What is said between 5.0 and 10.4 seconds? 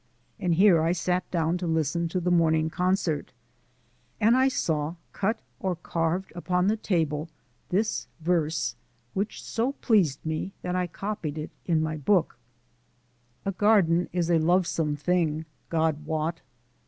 cut or carved upon the table, this verse, which so pleased